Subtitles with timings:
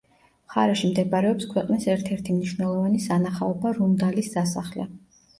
[0.51, 4.87] მხარეში მდებარეობს ქვეყნის ერთ-ერთი მნიშვნელოვანი სანახაობა რუნდალის სასახლე.